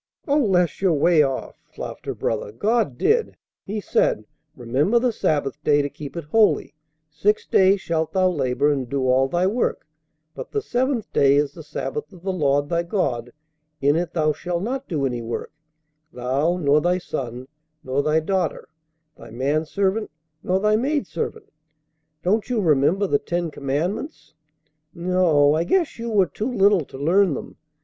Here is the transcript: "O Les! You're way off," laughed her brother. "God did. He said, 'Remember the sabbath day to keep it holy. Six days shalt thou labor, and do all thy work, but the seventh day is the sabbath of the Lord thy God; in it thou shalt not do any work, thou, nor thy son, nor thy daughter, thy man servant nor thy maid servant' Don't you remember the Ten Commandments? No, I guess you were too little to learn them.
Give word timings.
"O 0.27 0.35
Les! 0.35 0.81
You're 0.81 0.95
way 0.95 1.21
off," 1.21 1.59
laughed 1.77 2.07
her 2.07 2.15
brother. 2.15 2.51
"God 2.51 2.97
did. 2.97 3.37
He 3.63 3.79
said, 3.79 4.25
'Remember 4.55 4.97
the 4.97 5.13
sabbath 5.13 5.63
day 5.63 5.83
to 5.83 5.89
keep 5.91 6.17
it 6.17 6.23
holy. 6.23 6.73
Six 7.11 7.45
days 7.45 7.81
shalt 7.81 8.11
thou 8.13 8.27
labor, 8.31 8.71
and 8.71 8.89
do 8.89 9.07
all 9.07 9.27
thy 9.27 9.45
work, 9.45 9.85
but 10.33 10.49
the 10.53 10.61
seventh 10.63 11.13
day 11.13 11.35
is 11.35 11.53
the 11.53 11.61
sabbath 11.61 12.11
of 12.11 12.23
the 12.23 12.33
Lord 12.33 12.67
thy 12.67 12.81
God; 12.81 13.31
in 13.79 13.95
it 13.95 14.11
thou 14.13 14.33
shalt 14.33 14.63
not 14.63 14.87
do 14.87 15.05
any 15.05 15.21
work, 15.21 15.51
thou, 16.11 16.57
nor 16.57 16.81
thy 16.81 16.97
son, 16.97 17.47
nor 17.83 18.01
thy 18.01 18.19
daughter, 18.19 18.69
thy 19.15 19.29
man 19.29 19.65
servant 19.65 20.09
nor 20.41 20.59
thy 20.59 20.75
maid 20.75 21.05
servant' 21.05 21.51
Don't 22.23 22.49
you 22.49 22.59
remember 22.59 23.05
the 23.05 23.19
Ten 23.19 23.51
Commandments? 23.51 24.33
No, 24.95 25.53
I 25.53 25.63
guess 25.63 25.99
you 25.99 26.09
were 26.09 26.25
too 26.25 26.51
little 26.51 26.85
to 26.85 26.97
learn 26.97 27.35
them. 27.35 27.57